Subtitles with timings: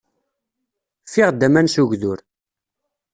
[1.07, 2.19] Ffiɣ-d aman s ugdur.